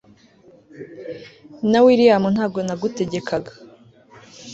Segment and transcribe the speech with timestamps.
[1.69, 3.51] na william ntago nagutegekaga